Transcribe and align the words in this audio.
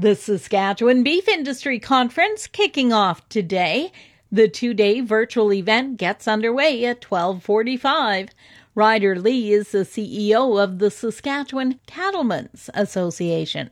The 0.00 0.14
Saskatchewan 0.14 1.02
Beef 1.02 1.26
Industry 1.26 1.80
Conference 1.80 2.46
kicking 2.46 2.92
off 2.92 3.28
today. 3.28 3.90
The 4.30 4.46
two-day 4.46 5.00
virtual 5.00 5.52
event 5.52 5.96
gets 5.96 6.28
underway 6.28 6.84
at 6.84 7.04
1245. 7.04 8.28
Ryder 8.76 9.18
Lee 9.18 9.50
is 9.52 9.72
the 9.72 9.78
CEO 9.78 10.62
of 10.62 10.78
the 10.78 10.92
Saskatchewan 10.92 11.80
Cattlemen's 11.88 12.70
Association 12.74 13.70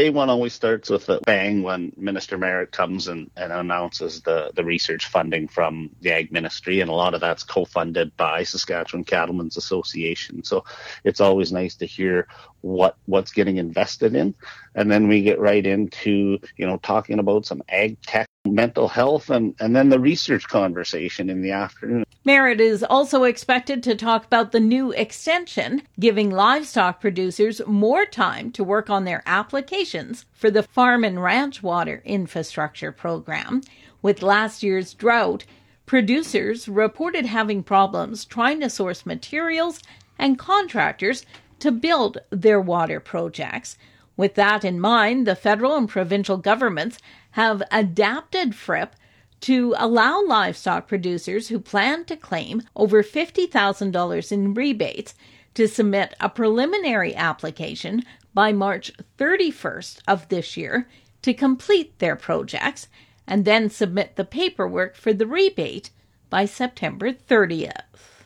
day 0.00 0.08
one 0.08 0.30
always 0.30 0.54
starts 0.54 0.88
with 0.88 1.06
a 1.10 1.20
bang 1.26 1.62
when 1.62 1.92
Minister 1.94 2.38
Marit 2.38 2.72
comes 2.72 3.06
and, 3.06 3.30
and 3.36 3.52
announces 3.52 4.22
the, 4.22 4.50
the 4.54 4.64
research 4.64 5.06
funding 5.06 5.46
from 5.46 5.90
the 6.00 6.10
Ag 6.10 6.32
Ministry, 6.32 6.80
and 6.80 6.88
a 6.88 6.94
lot 6.94 7.12
of 7.12 7.20
that's 7.20 7.42
co-funded 7.42 8.16
by 8.16 8.44
Saskatchewan 8.44 9.04
Cattlemen's 9.04 9.58
Association. 9.58 10.42
So 10.42 10.64
it's 11.04 11.20
always 11.20 11.52
nice 11.52 11.74
to 11.76 11.86
hear 11.86 12.28
what 12.62 12.96
what's 13.04 13.32
getting 13.32 13.58
invested 13.58 14.14
in, 14.16 14.34
and 14.74 14.90
then 14.90 15.06
we 15.06 15.20
get 15.20 15.38
right 15.38 15.66
into 15.66 16.38
you 16.56 16.66
know 16.66 16.78
talking 16.78 17.18
about 17.18 17.44
some 17.44 17.62
ag 17.68 18.00
tech 18.00 18.29
mental 18.46 18.88
health 18.88 19.30
and, 19.30 19.54
and 19.60 19.76
then 19.76 19.88
the 19.88 19.98
research 19.98 20.48
conversation 20.48 21.28
in 21.28 21.42
the 21.42 21.50
afternoon. 21.50 22.04
Marit 22.24 22.60
is 22.60 22.82
also 22.82 23.24
expected 23.24 23.82
to 23.82 23.94
talk 23.94 24.24
about 24.24 24.52
the 24.52 24.60
new 24.60 24.92
extension, 24.92 25.82
giving 25.98 26.30
livestock 26.30 27.00
producers 27.00 27.60
more 27.66 28.06
time 28.06 28.50
to 28.52 28.64
work 28.64 28.88
on 28.90 29.04
their 29.04 29.22
applications 29.26 30.24
for 30.32 30.50
the 30.50 30.62
Farm 30.62 31.04
and 31.04 31.22
Ranch 31.22 31.62
Water 31.62 32.02
Infrastructure 32.04 32.92
Program. 32.92 33.60
With 34.02 34.22
last 34.22 34.62
year's 34.62 34.94
drought, 34.94 35.44
producers 35.84 36.68
reported 36.68 37.26
having 37.26 37.62
problems 37.62 38.24
trying 38.24 38.60
to 38.60 38.70
source 38.70 39.04
materials 39.04 39.80
and 40.18 40.38
contractors 40.38 41.26
to 41.58 41.70
build 41.70 42.18
their 42.30 42.60
water 42.60 43.00
projects. 43.00 43.76
With 44.16 44.34
that 44.34 44.64
in 44.64 44.80
mind, 44.80 45.26
the 45.26 45.34
federal 45.34 45.76
and 45.76 45.88
provincial 45.88 46.36
governments 46.36 46.98
have 47.32 47.62
adapted 47.70 48.54
FRIP 48.54 48.94
to 49.40 49.74
allow 49.78 50.22
livestock 50.22 50.86
producers 50.86 51.48
who 51.48 51.58
plan 51.58 52.04
to 52.04 52.16
claim 52.16 52.62
over 52.76 53.02
$50,000 53.02 54.32
in 54.32 54.54
rebates 54.54 55.14
to 55.54 55.66
submit 55.66 56.14
a 56.20 56.28
preliminary 56.28 57.14
application 57.14 58.02
by 58.34 58.52
March 58.52 58.92
31st 59.18 60.00
of 60.06 60.28
this 60.28 60.56
year 60.56 60.88
to 61.22 61.34
complete 61.34 61.98
their 61.98 62.16
projects 62.16 62.88
and 63.26 63.44
then 63.44 63.70
submit 63.70 64.16
the 64.16 64.24
paperwork 64.24 64.96
for 64.96 65.12
the 65.12 65.26
rebate 65.26 65.90
by 66.28 66.44
September 66.44 67.12
30th. 67.12 68.19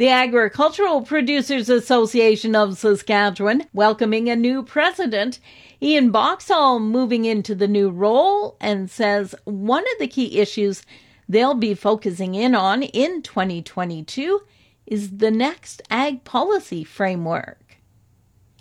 The 0.00 0.08
Agricultural 0.08 1.02
Producers 1.02 1.68
Association 1.68 2.56
of 2.56 2.78
Saskatchewan 2.78 3.66
welcoming 3.74 4.30
a 4.30 4.34
new 4.34 4.62
president, 4.62 5.40
Ian 5.82 6.10
Boxall 6.10 6.80
moving 6.80 7.26
into 7.26 7.54
the 7.54 7.68
new 7.68 7.90
role, 7.90 8.56
and 8.62 8.90
says 8.90 9.34
one 9.44 9.82
of 9.82 9.98
the 9.98 10.08
key 10.08 10.38
issues 10.38 10.86
they'll 11.28 11.52
be 11.52 11.74
focusing 11.74 12.34
in 12.34 12.54
on 12.54 12.82
in 12.82 13.20
2022 13.20 14.40
is 14.86 15.18
the 15.18 15.30
next 15.30 15.82
ag 15.90 16.24
policy 16.24 16.82
framework. 16.82 17.76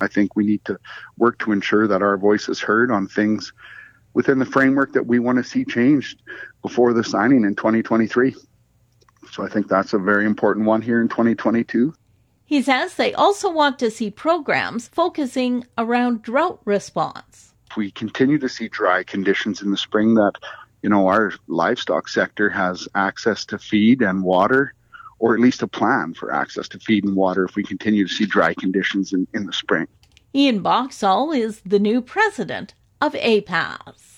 I 0.01 0.07
think 0.07 0.35
we 0.35 0.45
need 0.45 0.65
to 0.65 0.77
work 1.17 1.39
to 1.39 1.53
ensure 1.53 1.87
that 1.87 2.01
our 2.01 2.17
voice 2.17 2.49
is 2.49 2.59
heard 2.59 2.91
on 2.91 3.07
things 3.07 3.53
within 4.13 4.39
the 4.39 4.45
framework 4.45 4.91
that 4.91 5.07
we 5.07 5.19
want 5.19 5.37
to 5.37 5.45
see 5.45 5.63
changed 5.63 6.21
before 6.61 6.91
the 6.91 7.05
signing 7.05 7.45
in 7.45 7.55
2023. 7.55 8.35
So 9.39 9.45
I 9.45 9.47
think 9.47 9.69
that's 9.69 9.93
a 9.93 9.97
very 9.97 10.25
important 10.25 10.65
one 10.65 10.81
here 10.81 10.99
in 10.99 11.07
2022. 11.07 11.93
He 12.45 12.61
says 12.61 12.95
they 12.95 13.13
also 13.13 13.49
want 13.49 13.79
to 13.79 13.89
see 13.89 14.11
programs 14.11 14.89
focusing 14.89 15.65
around 15.77 16.23
drought 16.23 16.59
response. 16.65 17.53
If 17.71 17.77
we 17.77 17.89
continue 17.91 18.37
to 18.37 18.49
see 18.49 18.67
dry 18.67 19.03
conditions 19.03 19.61
in 19.61 19.71
the 19.71 19.77
spring 19.77 20.15
that, 20.15 20.33
you 20.81 20.89
know, 20.89 21.07
our 21.07 21.31
livestock 21.47 22.09
sector 22.09 22.49
has 22.49 22.89
access 22.95 23.45
to 23.45 23.57
feed 23.57 24.01
and 24.01 24.23
water, 24.23 24.73
or 25.19 25.35
at 25.35 25.39
least 25.39 25.63
a 25.63 25.67
plan 25.67 26.15
for 26.15 26.33
access 26.33 26.67
to 26.69 26.79
feed 26.79 27.05
and 27.05 27.15
water 27.15 27.45
if 27.45 27.55
we 27.55 27.63
continue 27.63 28.05
to 28.05 28.13
see 28.13 28.25
dry 28.25 28.53
conditions 28.53 29.13
in, 29.13 29.25
in 29.33 29.45
the 29.45 29.53
spring. 29.53 29.87
Ian 30.35 30.61
Boxall 30.61 31.31
is 31.31 31.61
the 31.61 31.79
new 31.79 32.01
president 32.01 32.73
of 32.99 33.13
APAS. 33.13 34.08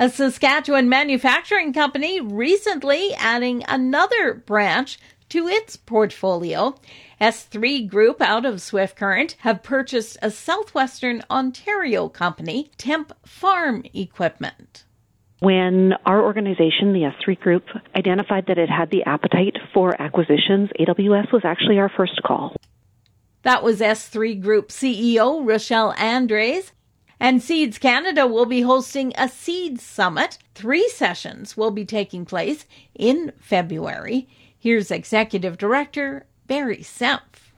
A 0.00 0.08
Saskatchewan 0.08 0.88
manufacturing 0.88 1.72
company 1.72 2.20
recently 2.20 3.14
adding 3.14 3.64
another 3.66 4.32
branch 4.32 4.96
to 5.30 5.48
its 5.48 5.76
portfolio. 5.76 6.76
S3 7.20 7.88
Group 7.88 8.20
out 8.20 8.46
of 8.46 8.62
Swift 8.62 8.94
Current 8.94 9.34
have 9.40 9.64
purchased 9.64 10.16
a 10.22 10.30
southwestern 10.30 11.22
Ontario 11.28 12.08
company, 12.08 12.70
Temp 12.78 13.12
Farm 13.26 13.82
Equipment. 13.92 14.84
When 15.40 15.94
our 16.06 16.22
organization, 16.22 16.92
the 16.92 17.10
S3 17.26 17.40
Group, 17.40 17.64
identified 17.96 18.46
that 18.46 18.56
it 18.56 18.70
had 18.70 18.90
the 18.90 19.02
appetite 19.02 19.56
for 19.74 20.00
acquisitions, 20.00 20.70
AWS 20.78 21.32
was 21.32 21.42
actually 21.44 21.80
our 21.80 21.90
first 21.96 22.22
call. 22.24 22.54
That 23.42 23.64
was 23.64 23.80
S3 23.80 24.40
Group 24.40 24.68
CEO 24.68 25.44
Rochelle 25.44 25.92
Andres 25.98 26.70
and 27.20 27.42
Seeds 27.42 27.78
Canada 27.78 28.26
will 28.26 28.46
be 28.46 28.62
hosting 28.62 29.12
a 29.16 29.28
Seeds 29.28 29.82
Summit. 29.82 30.38
Three 30.54 30.88
sessions 30.88 31.56
will 31.56 31.70
be 31.70 31.84
taking 31.84 32.24
place 32.24 32.66
in 32.94 33.32
February. 33.38 34.28
Here's 34.58 34.90
Executive 34.90 35.58
Director 35.58 36.26
Barry 36.46 36.78
Senft. 36.78 37.50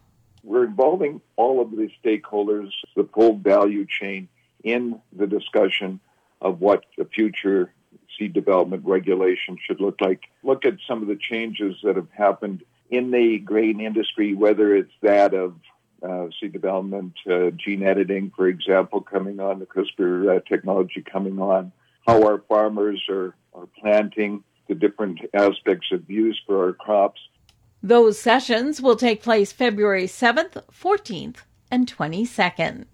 We're 0.43 0.65
involving 0.65 1.21
all 1.37 1.61
of 1.61 1.71
the 1.71 1.91
stakeholders, 2.03 2.71
the 2.97 3.09
full 3.15 3.37
value 3.37 3.87
chain, 3.87 4.29
in 4.65 5.01
the 5.13 5.27
discussion 5.27 6.01
of 6.41 6.61
what 6.61 6.85
the 6.97 7.05
future 7.05 7.73
seed 8.19 8.33
development 8.33 8.85
regulation 8.85 9.59
should 9.67 9.81
look 9.81 10.01
like. 10.01 10.25
Look 10.43 10.65
at 10.65 10.77
some 10.87 11.03
of 11.03 11.09
the 11.09 11.17
changes 11.17 11.77
that 11.85 11.97
have 11.97 12.11
happened 12.13 12.63
in 12.91 13.11
the 13.11 13.39
grain 13.39 13.81
industry, 13.81 14.35
whether 14.35 14.75
it's 14.75 14.93
that 15.03 15.35
of 15.35 15.55
uh, 16.03 16.29
seed 16.39 16.53
development, 16.53 17.15
uh, 17.31 17.51
gene 17.51 17.83
editing, 17.83 18.33
for 18.35 18.49
example, 18.49 19.01
coming 19.01 19.41
on, 19.41 19.59
the 19.59 19.67
CRISPR 19.67 20.37
uh, 20.37 20.41
technology 20.49 21.03
coming 21.03 21.39
on, 21.39 21.73
how 22.07 22.23
our 22.23 22.43
farmers 22.49 23.03
are, 23.09 23.35
are 23.55 23.69
planting, 23.79 24.43
the 24.69 24.75
different 24.75 25.21
aspects 25.35 25.89
of 25.93 26.09
use 26.09 26.41
for 26.47 26.65
our 26.67 26.73
crops. 26.73 27.21
Those 27.83 28.19
sessions 28.19 28.81
will 28.81 28.97
take 28.97 29.23
place 29.23 29.53
February 29.53 30.05
7th, 30.05 30.63
14th, 30.73 31.37
and 31.71 31.93
22nd. 31.93 32.87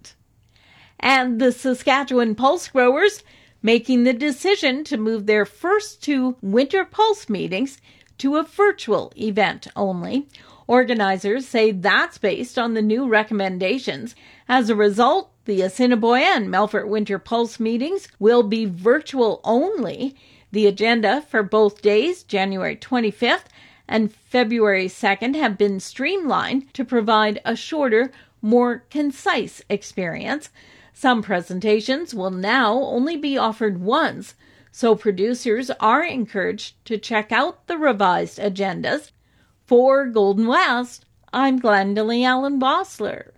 And 0.99 1.39
the 1.39 1.51
Saskatchewan 1.51 2.35
Pulse 2.35 2.69
Growers 2.69 3.23
making 3.61 4.03
the 4.03 4.13
decision 4.13 4.83
to 4.85 4.97
move 4.97 5.25
their 5.25 5.45
first 5.45 6.01
two 6.01 6.37
Winter 6.41 6.85
Pulse 6.85 7.27
meetings 7.29 7.79
to 8.19 8.37
a 8.37 8.43
virtual 8.43 9.11
event 9.15 9.67
only 9.75 10.27
Organizers 10.67 11.47
say 11.47 11.71
that's 11.71 12.17
based 12.17 12.59
on 12.59 12.73
the 12.73 12.81
new 12.81 13.07
recommendations. 13.07 14.15
As 14.49 14.69
a 14.69 14.75
result, 14.75 15.31
the 15.45 15.61
Assiniboia 15.61 16.33
and 16.35 16.49
Melfort 16.49 16.89
Winter 16.89 17.17
Pulse 17.17 17.57
meetings 17.57 18.09
will 18.19 18.43
be 18.43 18.65
virtual 18.65 19.39
only. 19.45 20.13
The 20.51 20.67
agenda 20.67 21.21
for 21.21 21.41
both 21.41 21.81
days, 21.81 22.23
January 22.23 22.75
25th 22.75 23.45
and 23.87 24.13
February 24.13 24.87
2nd, 24.87 25.35
have 25.35 25.57
been 25.57 25.79
streamlined 25.79 26.73
to 26.73 26.83
provide 26.83 27.39
a 27.45 27.55
shorter, 27.55 28.11
more 28.41 28.83
concise 28.89 29.61
experience. 29.69 30.49
Some 30.93 31.21
presentations 31.21 32.13
will 32.13 32.31
now 32.31 32.73
only 32.73 33.15
be 33.15 33.37
offered 33.37 33.79
once, 33.79 34.35
so 34.71 34.95
producers 34.95 35.69
are 35.79 36.03
encouraged 36.03 36.75
to 36.85 36.97
check 36.97 37.31
out 37.31 37.67
the 37.67 37.77
revised 37.77 38.39
agendas 38.39 39.11
for 39.65 40.05
Golden 40.05 40.47
West, 40.47 41.05
I'm 41.33 41.59
Glendalee 41.59 42.23
Allen 42.23 42.59
Bossler. 42.59 43.31